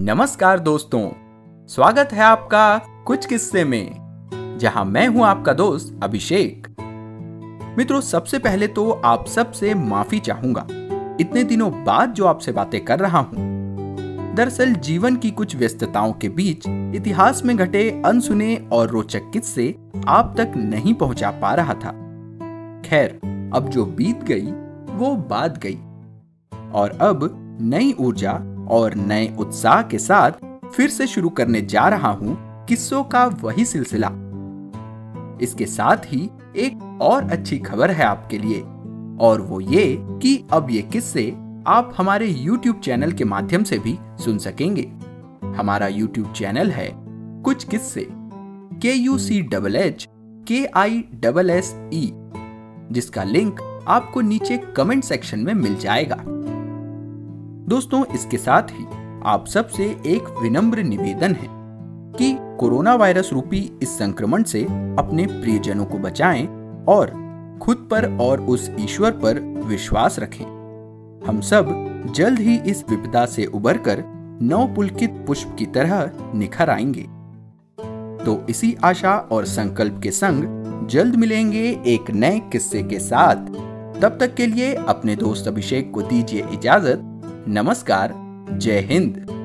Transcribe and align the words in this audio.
नमस्कार 0.00 0.58
दोस्तों, 0.58 1.00
स्वागत 1.68 2.08
है 2.12 2.20
आपका 2.20 2.80
कुछ 3.06 3.26
किस्से 3.26 3.64
में, 3.64 4.56
जहाँ 4.60 4.84
मैं 4.84 5.06
हूँ 5.08 5.24
आपका 5.24 5.52
दोस्त 5.52 6.00
अभिषेक। 6.02 6.66
मित्रों, 7.78 8.00
सबसे 8.00 8.38
पहले 8.38 8.66
तो 8.66 8.90
आप 8.90 9.26
सबसे 9.26 9.74
माफ़ी 9.74 10.18
चाहूँगा। 10.18 10.66
इतने 11.20 11.42
दिनों 11.44 11.70
बाद 11.84 12.12
जो 12.12 12.26
आपसे 12.26 12.52
बातें 12.52 12.84
कर 12.84 12.98
रहा 12.98 13.18
हूँ, 13.18 14.34
दरअसल 14.34 14.74
जीवन 14.74 15.16
की 15.16 15.30
कुछ 15.30 15.56
व्यस्तताओं 15.56 16.12
के 16.12 16.28
बीच 16.28 16.68
इतिहास 16.68 17.44
में 17.44 17.56
घटे 17.56 18.02
अनसुने 18.06 18.56
और 18.72 18.88
रोचक 18.88 19.30
किस्से 19.32 19.74
आप 20.08 20.34
तक 20.36 20.52
नहीं 20.56 20.94
पहुँचा 20.94 21.30
पा 21.30 21.54
रहा 21.54 21.74
था। 21.74 21.90
खैर, 22.84 23.18
अब 23.54 23.68
जो 23.68 23.86
बीत 23.86 24.22
गई, 24.22 24.46
वो 24.96 25.14
बात 25.16 25.58
गई। 25.58 25.78
और 26.72 26.98
अब 27.00 27.28
नई 27.60 27.92
ऊर्जा 28.00 28.40
और 28.70 28.94
नए 28.94 29.28
उत्साह 29.38 29.82
के 29.82 29.98
साथ 29.98 30.44
फिर 30.72 30.88
से 30.90 31.06
शुरू 31.06 31.28
करने 31.30 31.60
जा 31.62 31.88
रहा 31.88 32.10
हूँ 32.12 32.36
किस्सों 32.66 33.02
का 33.04 33.24
वही 33.42 33.64
सिलसिला। 33.64 34.08
इसके 35.42 35.66
साथ 35.66 36.04
ही 36.06 36.28
एक 36.56 36.82
और 37.02 37.30
अच्छी 37.30 37.58
खबर 37.58 37.90
है 37.90 38.04
आपके 38.04 38.38
लिए, 38.38 38.60
और 39.20 39.40
वो 39.40 39.60
ये 39.60 39.96
कि 40.22 40.36
अब 40.52 40.70
ये 40.70 40.82
किस्से 40.82 41.30
आप 41.66 41.94
हमारे 41.96 42.32
YouTube 42.34 42.80
चैनल 42.80 43.12
के 43.12 43.24
माध्यम 43.24 43.64
से 43.64 43.78
भी 43.78 43.96
सुन 44.24 44.38
सकेंगे। 44.38 44.82
हमारा 45.58 45.88
YouTube 45.88 46.32
चैनल 46.32 46.70
है 46.70 46.90
कुछ 47.44 47.64
किस्से 47.64 48.06
के 48.82 48.92
यू 48.92 49.18
सी 49.18 49.40
डबल 49.42 49.76
एच 49.76 50.06
के 50.48 50.64
आई 50.76 51.02
डबल 51.14 51.50
एस 51.50 51.74
ई 51.94 52.10
जिसका 52.92 53.24
लिंक 53.24 53.60
आपको 53.88 54.20
नीचे 54.20 54.56
कमेंट 54.76 55.04
सेक्शन 55.04 55.38
में 55.38 55.52
मिल 55.54 55.76
जाएगा। 55.76 56.16
दोस्तों, 57.68 58.04
इसके 58.14 58.38
साथ 58.38 58.70
ही 58.70 58.84
आप 59.26 59.46
सबसे 59.46 59.84
एक 60.06 60.28
विनम्र 60.42 60.82
निवेदन 60.82 61.34
है 61.34 61.48
कि 62.18 62.36
कोरोना 62.60 62.94
वायरस 62.94 63.30
रूपी 63.32 63.58
इस 63.82 63.88
संक्रमण 63.98 64.42
से 64.42 64.62
अपने 64.98 65.26
प्रियजनों 65.26 65.84
को 65.84 65.98
बचाएँ 65.98 66.46
और 66.88 67.10
खुद 67.62 67.86
पर 67.90 68.18
और 68.20 68.40
उस 68.40 68.70
ईश्वर 68.80 69.10
पर 69.10 69.40
विश्वास 69.64 70.18
रखें। 70.18 70.44
हम 71.26 71.40
सब 71.40 71.68
जल्द 72.16 72.38
ही 72.38 72.56
इस 72.66 72.84
विपदा 72.90 73.26
से 73.26 73.46
उबरकर 73.46 74.02
नवपुलकित 74.42 75.24
पुष्प 75.26 75.54
की 75.58 75.66
तरह 75.66 76.10
निखर 76.34 76.70
आएँगे। 76.70 77.02
तो 78.24 78.46
इसी 78.50 78.76
आशा 78.84 79.16
और 79.32 79.44
संकल्प 79.44 80.00
के 80.02 80.10
संग 80.10 80.88
जल्द 80.88 81.16
मिलेंगे 81.16 81.68
एक 81.86 82.10
नए 82.10 82.40
किस्से 82.52 82.82
के 82.82 82.98
साथ। 82.98 83.46
तब 84.00 84.18
तक 84.20 84.34
के 84.34 84.46
लिए 84.46 84.74
अपने 84.74 85.16
दोस्त 85.16 85.48
अभिषेक 85.48 85.92
को 85.94 86.02
दीजिए 86.02 86.44
इजाज़त। 86.52 87.14
नमस्कार 87.46 88.12
जय 88.58 88.78
हिंद। 88.80 89.37